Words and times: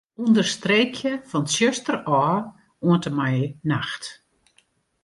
Understreekje 0.25 1.11
fan 1.29 1.43
'tsjuster' 1.45 2.03
ôf 2.21 2.39
oant 2.85 3.07
en 3.09 3.15
mei 3.17 3.39
'nacht'. 3.67 4.07